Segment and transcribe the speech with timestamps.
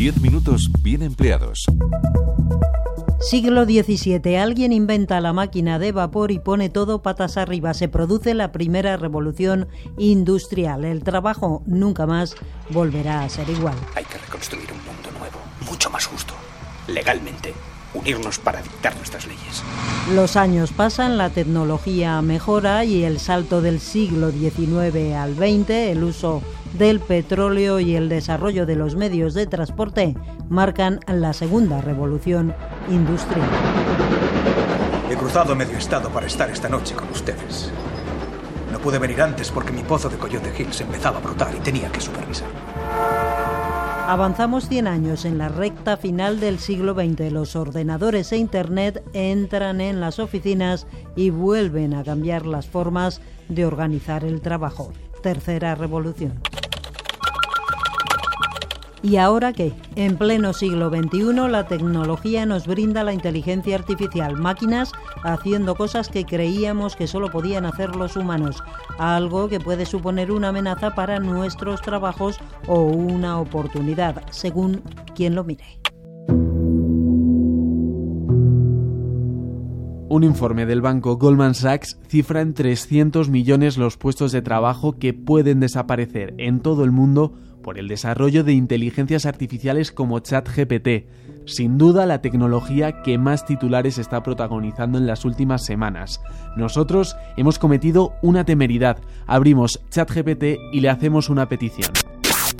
[0.00, 1.66] 10 minutos bien empleados.
[3.20, 4.38] Siglo XVII.
[4.38, 7.74] Alguien inventa la máquina de vapor y pone todo patas arriba.
[7.74, 9.68] Se produce la primera revolución
[9.98, 10.86] industrial.
[10.86, 12.34] El trabajo nunca más
[12.70, 13.76] volverá a ser igual.
[13.94, 15.38] Hay que reconstruir un mundo nuevo,
[15.70, 16.32] mucho más justo,
[16.88, 17.52] legalmente.
[17.92, 19.62] Unirnos para dictar nuestras leyes.
[20.14, 26.04] Los años pasan, la tecnología mejora y el salto del siglo XIX al XX, el
[26.04, 26.42] uso
[26.74, 30.14] del petróleo y el desarrollo de los medios de transporte
[30.48, 32.54] marcan la segunda revolución
[32.88, 33.48] industrial.
[35.10, 37.72] He cruzado medio estado para estar esta noche con ustedes.
[38.70, 41.90] No pude venir antes porque mi pozo de Coyote Hills empezaba a brotar y tenía
[41.90, 42.69] que supervisar.
[44.10, 47.30] Avanzamos 100 años en la recta final del siglo XX.
[47.30, 53.66] Los ordenadores e Internet entran en las oficinas y vuelven a cambiar las formas de
[53.66, 54.92] organizar el trabajo.
[55.22, 56.40] Tercera revolución.
[59.02, 59.72] ¿Y ahora qué?
[59.96, 66.26] En pleno siglo XXI la tecnología nos brinda la inteligencia artificial, máquinas haciendo cosas que
[66.26, 68.62] creíamos que solo podían hacer los humanos,
[68.98, 74.82] algo que puede suponer una amenaza para nuestros trabajos o una oportunidad, según
[75.14, 75.80] quien lo mire.
[80.10, 85.14] Un informe del banco Goldman Sachs cifra en 300 millones los puestos de trabajo que
[85.14, 91.06] pueden desaparecer en todo el mundo por el desarrollo de inteligencias artificiales como ChatGPT,
[91.46, 96.20] sin duda la tecnología que más titulares está protagonizando en las últimas semanas.
[96.56, 101.92] Nosotros hemos cometido una temeridad, abrimos ChatGPT y le hacemos una petición.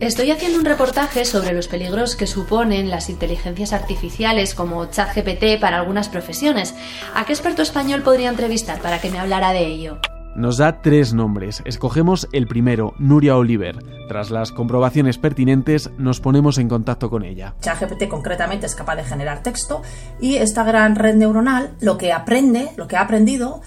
[0.00, 5.78] Estoy haciendo un reportaje sobre los peligros que suponen las inteligencias artificiales como ChatGPT para
[5.78, 6.74] algunas profesiones.
[7.14, 9.98] ¿A qué experto español podría entrevistar para que me hablara de ello?
[10.34, 11.60] Nos da tres nombres.
[11.66, 13.76] Escogemos el primero, Nuria Oliver.
[14.08, 17.54] Tras las comprobaciones pertinentes, nos ponemos en contacto con ella.
[17.60, 19.82] ChatGPT concretamente es capaz de generar texto
[20.18, 23.60] y esta gran red neuronal lo que aprende, lo que ha aprendido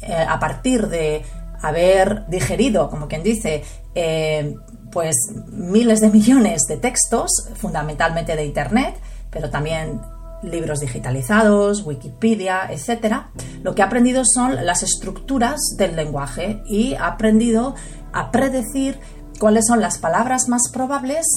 [0.00, 1.26] eh, a partir de
[1.60, 4.54] haber digerido, como quien dice, eh,
[4.98, 5.14] pues
[5.52, 8.96] miles de millones de textos, fundamentalmente de Internet,
[9.30, 10.00] pero también
[10.42, 13.18] libros digitalizados, Wikipedia, etc.,
[13.62, 17.76] lo que ha aprendido son las estructuras del lenguaje y ha aprendido
[18.12, 18.98] a predecir
[19.38, 21.28] cuáles son las palabras más probables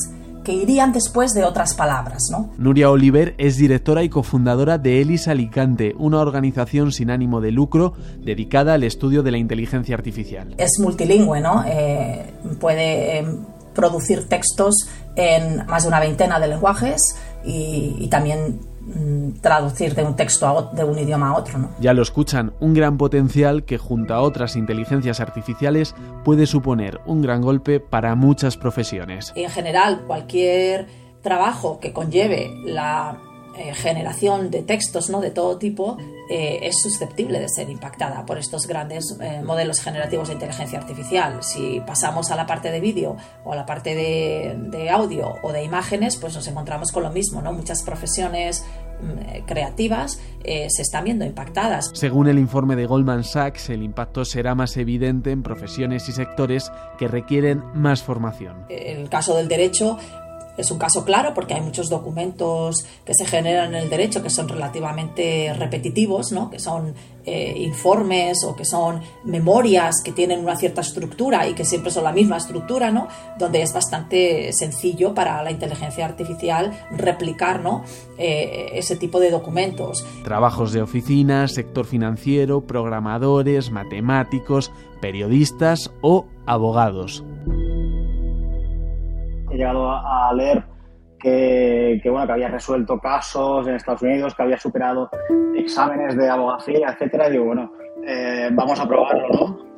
[0.43, 2.23] que irían después de otras palabras.
[2.31, 2.51] ¿no?
[2.57, 7.93] Nuria Oliver es directora y cofundadora de ELIS Alicante, una organización sin ánimo de lucro
[8.23, 10.55] dedicada al estudio de la inteligencia artificial.
[10.57, 11.63] Es multilingüe, ¿no?
[11.65, 13.25] Eh, puede eh,
[13.73, 18.70] producir textos en más de una veintena de lenguajes y, y también
[19.41, 21.57] traducir de un texto de un idioma a otro.
[21.57, 21.69] ¿no?
[21.79, 27.21] Ya lo escuchan, un gran potencial que junto a otras inteligencias artificiales puede suponer un
[27.21, 29.33] gran golpe para muchas profesiones.
[29.35, 30.87] En general, cualquier
[31.21, 33.17] trabajo que conlleve la
[33.57, 35.19] eh, generación de textos ¿no?
[35.19, 35.97] de todo tipo
[36.29, 41.43] eh, es susceptible de ser impactada por estos grandes eh, modelos generativos de inteligencia artificial.
[41.43, 45.51] Si pasamos a la parte de vídeo o a la parte de, de, audio o
[45.51, 47.41] de imágenes, pues nos encontramos con lo mismo.
[47.41, 47.51] ¿no?
[47.51, 48.63] Muchas profesiones
[49.01, 51.91] mm, creativas se están viendo impactadas.
[51.93, 56.71] Según el informe de Goldman Sachs, el impacto será más evidente en profesiones y sectores
[56.97, 58.65] que requieren más formación.
[58.69, 59.97] En el caso del derecho,
[60.57, 64.29] es un caso claro porque hay muchos documentos que se generan en el derecho que
[64.29, 66.49] son relativamente repetitivos, ¿no?
[66.49, 66.93] que son
[67.25, 72.03] eh, informes o que son memorias que tienen una cierta estructura y que siempre son
[72.03, 73.07] la misma estructura, ¿no?
[73.37, 77.83] donde es bastante sencillo para la inteligencia artificial replicar ¿no?
[78.17, 80.05] Eh, ese tipo de documentos.
[80.23, 87.23] Trabajos de oficina, sector financiero, programadores, matemáticos, periodistas o abogados
[89.61, 90.63] llegado a, leer
[91.19, 95.09] que, bueno, que había resuelto casos en Estados Unidos, que había superado
[95.55, 97.27] exámenes de abogacía, etcétera.
[97.27, 97.71] Y digo, bueno,
[98.05, 99.71] eh, vamos a probarlo, ¿no?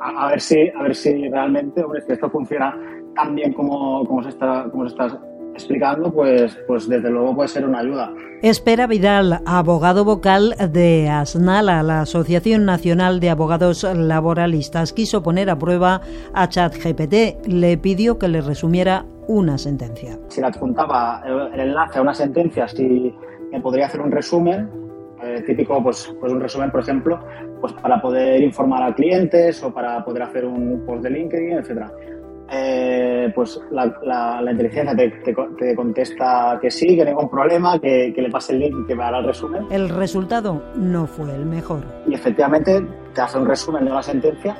[0.00, 2.74] A, ver si, a ver si realmente, hombre, si esto funciona
[3.14, 5.20] tan bien como, como se está, como se está
[5.54, 8.12] explicando, pues, pues desde luego puede ser una ayuda.
[8.42, 15.58] Espera Vidal, abogado vocal de ASNALA, la Asociación Nacional de Abogados Laboralistas, quiso poner a
[15.58, 16.02] prueba
[16.34, 17.46] a ChatGPT.
[17.46, 20.18] Le pidió que le resumiera una sentencia.
[20.28, 23.14] Si le adjuntaba el enlace a una sentencia, si
[23.50, 24.68] me podría hacer un resumen,
[25.22, 27.18] eh, típico, pues, pues un resumen, por ejemplo,
[27.60, 31.90] pues para poder informar a clientes o para poder hacer un post de LinkedIn, etcétera
[32.50, 38.30] eh, pues la, inteligencia te, contesta que sí, que no hay ningún problema, que, le
[38.30, 39.66] pase el link y que me hará el resumen.
[39.70, 41.82] El resultado no fue el mejor.
[42.06, 44.56] Y efectivamente te hace un resumen de una sentencia,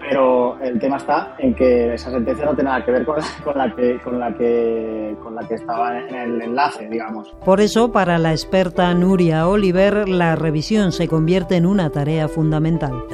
[0.00, 3.16] pero el tema está en que esa sentencia no tiene nada que ver con
[3.56, 7.30] la, que, con la, que, con la que estaba en el enlace, digamos.
[7.44, 13.04] Por eso, para la experta Nuria Oliver, la revisión se convierte en una tarea fundamental.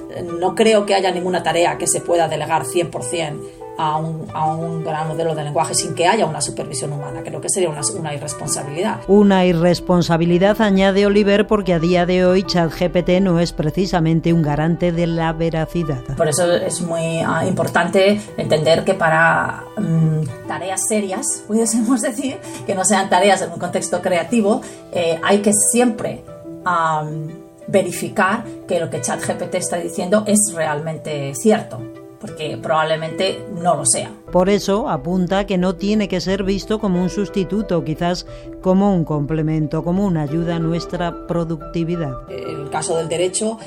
[0.40, 4.84] No creo que haya ninguna tarea que se pueda delegar 100% a un, a un,
[4.84, 7.22] gran modelo de lenguaje sin que haya una supervisión humana.
[7.24, 9.00] Creo que sería una, una, irresponsabilidad.
[9.08, 14.92] Una irresponsabilidad, añade Oliver, porque a día de hoy ChatGPT no es precisamente un garante
[14.92, 16.02] de la veracidad.
[16.16, 22.74] Por eso es muy uh, importante entender que para um, tareas serias, pudiésemos decir, que
[22.74, 24.60] no sean tareas en un contexto creativo,
[24.92, 26.24] eh, hay que siempre...
[26.66, 31.82] Um, verificar que lo que ChatGPT está diciendo es realmente cierto
[32.20, 34.12] porque probablemente no lo sea.
[34.32, 38.26] Por eso apunta que no tiene que ser visto como un sustituto, quizás
[38.60, 42.12] como un complemento, como una ayuda a nuestra productividad.
[42.30, 43.58] El caso del derecho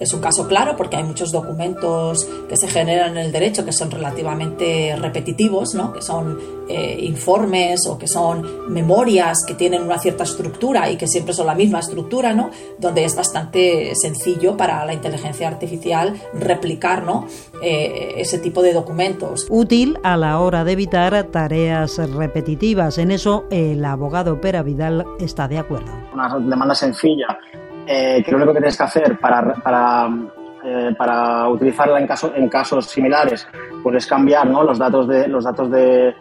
[0.00, 3.72] es un caso claro porque hay muchos documentos que se generan en el derecho que
[3.72, 5.92] son relativamente repetitivos, ¿no?
[5.92, 11.06] que son eh, informes o que son memorias que tienen una cierta estructura y que
[11.06, 12.50] siempre son la misma estructura, ¿no?
[12.78, 17.26] donde es bastante sencillo para la inteligencia artificial replicar ¿no?
[17.62, 19.46] Eh, ese tipo de documentos.
[19.50, 22.98] Útil a la hora de evitar tareas repetitivas.
[22.98, 25.90] En eso el abogado Pera Vidal está de acuerdo.
[26.12, 27.26] Una demanda sencilla
[27.88, 30.08] eh, que lo único que tienes que hacer para, para,
[30.64, 33.46] eh, para utilizarla en, caso, en casos similares,
[33.82, 34.62] pues es cambiar ¿no?
[34.62, 36.14] los datos de los datos de,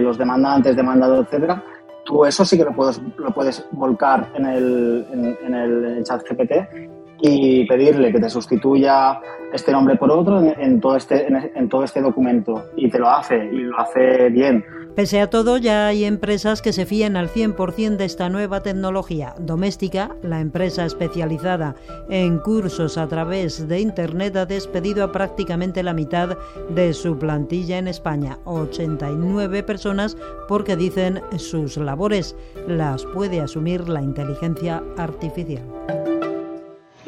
[0.00, 1.62] los demandantes, demandado, etcétera.
[2.04, 6.99] Tú eso sí que lo puedes, lo puedes volcar en el, en el chat GPT
[7.20, 9.20] y pedirle que te sustituya
[9.52, 12.64] este nombre por otro en, todo este, en, todo este documento.
[12.76, 14.64] Y te lo hace, y lo hace bien.
[14.94, 19.34] Pese a todo, ya hay empresas que se fían al 100% de esta nueva tecnología.
[19.38, 21.76] Doméstica, la empresa especializada
[22.10, 26.36] en cursos a través de Internet, ha despedido a prácticamente la mitad
[26.70, 30.16] de su plantilla en España, 89 personas,
[30.48, 32.36] porque dicen sus labores
[32.66, 35.62] las puede asumir la inteligencia artificial.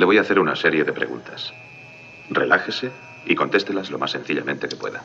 [0.02, 1.54] Le voy a hacer una serie de preguntas.
[2.28, 2.90] Relájese
[3.24, 5.04] y contéstelas lo más sencillamente que pueda.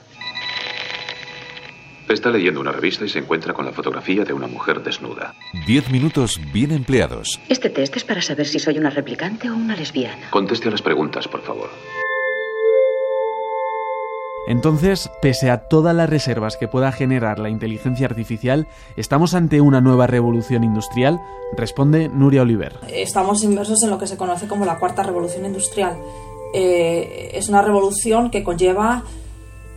[2.09, 5.35] Está leyendo una revista y se encuentra con la fotografía de una mujer desnuda.
[5.67, 7.39] Diez minutos bien empleados.
[7.47, 10.31] Este test es para saber si soy una replicante o una lesbiana.
[10.31, 11.69] Conteste a las preguntas, por favor.
[14.47, 18.65] Entonces, pese a todas las reservas que pueda generar la inteligencia artificial,
[18.95, 21.19] ¿estamos ante una nueva revolución industrial?
[21.57, 22.79] Responde Nuria Oliver.
[22.87, 25.97] Estamos inmersos en lo que se conoce como la cuarta revolución industrial.
[26.53, 29.03] Eh, es una revolución que conlleva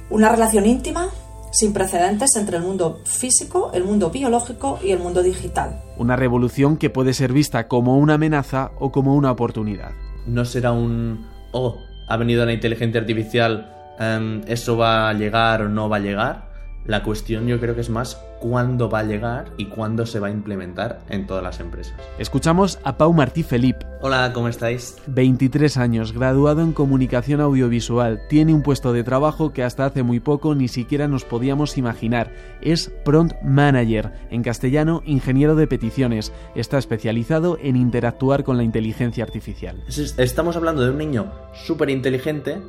[0.08, 1.08] una relación íntima
[1.50, 5.82] sin precedentes entre el mundo físico, el mundo biológico y el mundo digital.
[5.96, 9.90] Una revolución que puede ser vista como una amenaza o como una oportunidad.
[10.28, 11.76] No será un, oh,
[12.06, 16.50] ha venido la inteligencia artificial Em, eso va a llegar o no va a llegar.
[16.86, 20.28] La cuestión yo creo que es más cuándo va a llegar y cuándo se va
[20.28, 21.94] a implementar en todas las empresas.
[22.18, 23.76] Escuchamos a Pau Martí Felip.
[24.00, 24.96] Hola, ¿cómo estáis?
[25.06, 28.22] 23 años, graduado en comunicación audiovisual.
[28.30, 32.32] Tiene un puesto de trabajo que hasta hace muy poco ni siquiera nos podíamos imaginar.
[32.62, 36.32] Es Prompt Manager, en castellano ingeniero de peticiones.
[36.54, 39.84] Está especializado en interactuar con la inteligencia artificial.
[40.16, 42.62] Estamos hablando de un niño súper inteligente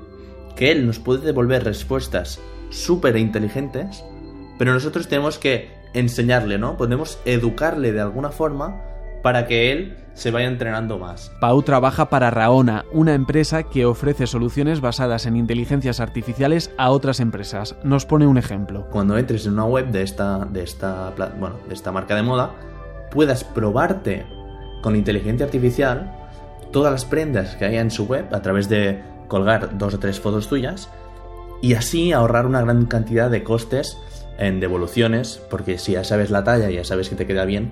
[0.56, 2.40] que él nos puede devolver respuestas
[2.70, 4.04] súper inteligentes,
[4.58, 6.78] pero nosotros tenemos que enseñarle, ¿no?
[6.78, 8.82] Podemos educarle de alguna forma
[9.22, 11.32] para que él se vaya entrenando más.
[11.40, 17.20] Pau trabaja para Raona, una empresa que ofrece soluciones basadas en inteligencias artificiales a otras
[17.20, 17.76] empresas.
[17.84, 18.88] Nos pone un ejemplo.
[18.90, 22.52] Cuando entres en una web de esta, de esta, bueno, de esta marca de moda,
[23.12, 24.26] puedas probarte
[24.82, 26.12] con inteligencia artificial
[26.72, 30.20] todas las prendas que haya en su web a través de colgar dos o tres
[30.20, 30.90] fotos tuyas
[31.62, 33.98] y así ahorrar una gran cantidad de costes
[34.38, 37.72] en devoluciones, porque si ya sabes la talla y ya sabes que te queda bien,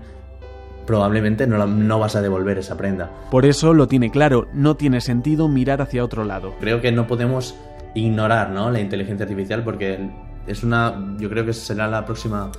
[0.88, 3.12] probablemente no, no, vas a devolver esa prenda.
[3.30, 6.54] Por eso lo tiene claro, no tiene sentido mirar hacia otro lado.
[6.62, 7.56] Creo que no podemos
[7.94, 8.72] ignorar ¿no?
[8.72, 10.10] la inteligencia artificial porque
[10.48, 12.52] es una, yo creo que será la próxima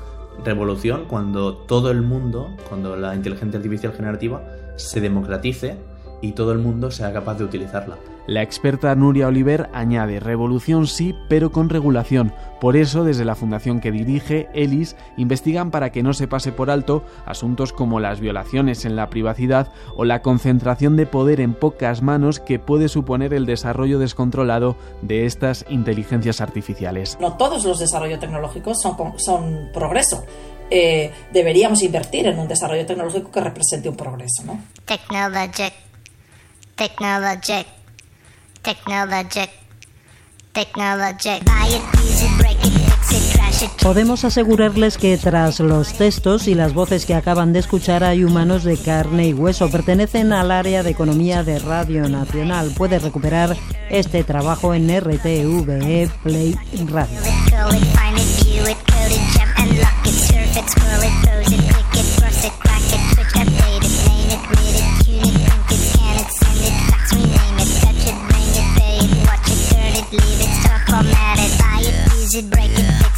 [0.44, 4.42] revolución cuando todo el mundo, cuando la inteligencia artificial generativa
[4.76, 5.78] se democratice
[6.20, 7.96] y todo el mundo sea capaz de utilizarla.
[8.26, 12.32] La experta Nuria Oliver añade, revolución sí, pero con regulación.
[12.60, 16.70] Por eso, desde la fundación que dirige, ELIS, investigan para que no se pase por
[16.70, 22.02] alto asuntos como las violaciones en la privacidad o la concentración de poder en pocas
[22.02, 27.18] manos que puede suponer el desarrollo descontrolado de estas inteligencias artificiales.
[27.20, 30.24] No todos los desarrollos tecnológicos son, son progreso.
[30.70, 34.44] Eh, deberíamos invertir en un desarrollo tecnológico que represente un progreso.
[34.44, 34.60] ¿no?
[36.80, 37.66] technologic,
[38.62, 39.50] technologic,
[40.54, 41.44] technologic.
[41.44, 43.70] Buy it, use it, break it, fix it, trash it.
[43.82, 48.64] Podemos asegurarles que tras los textos y las voces que acaban de escuchar hay humanos
[48.64, 49.70] de carne y hueso.
[49.70, 52.72] Pertenecen al área de economía de Radio Nacional.
[52.74, 53.54] Puede recuperar
[53.90, 56.56] este trabajo en RTVE Play
[56.86, 57.18] Radio.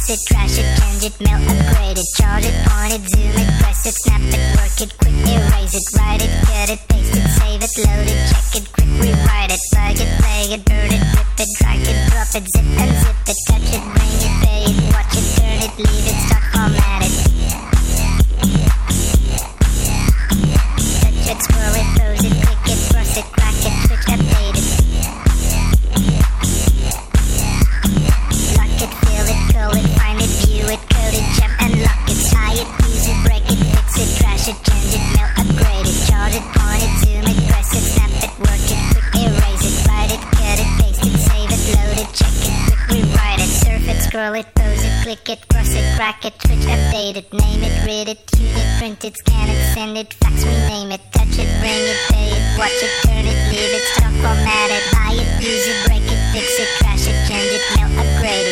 [0.03, 3.61] box it, trash it, change it, mail, upgrade it, chart it, point it, zoom it,
[3.61, 7.27] press it, snap it, work it, quick erase it, write it, cut it, paste it,
[7.29, 8.12] save it, load it.
[45.33, 49.03] it, cross it, crack it, switch, update it, name it, read it, tune it, print
[49.03, 52.79] it, scan it, send it, fax, rename it, touch it, bring it, pay it, watch
[52.85, 56.47] it, turn it, leave it, stop, format it, buy it, use it, break it, fix
[56.61, 58.42] it, trash it, change it, mail, upgrade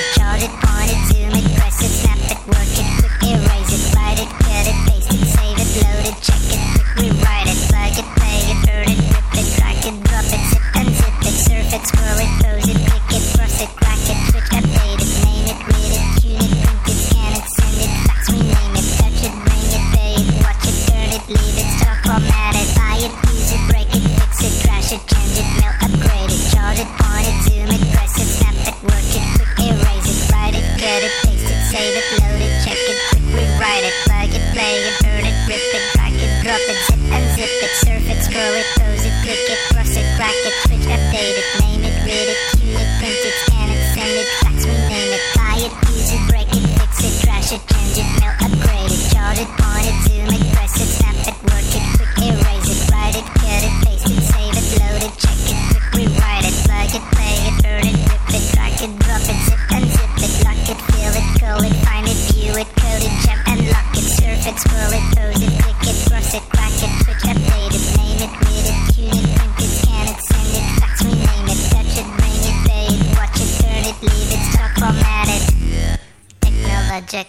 [76.91, 77.27] Technologic.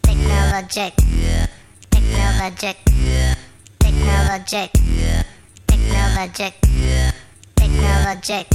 [0.00, 0.94] Technologic.
[1.90, 2.76] Technologic.
[3.78, 4.70] Technologic.
[5.66, 6.54] Technologic.
[7.56, 8.46] Technologic.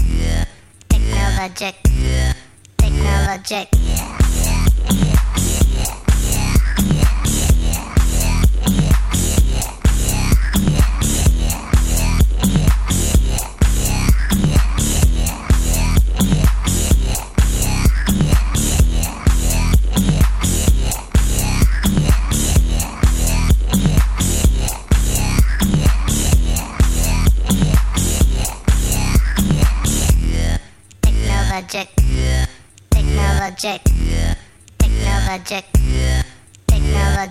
[0.90, 1.76] Technologic.
[2.80, 3.68] Technologic.
[3.78, 4.18] Yeah.
[4.34, 4.66] Yeah.
[4.92, 5.19] Yeah.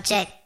[0.09, 0.38] check.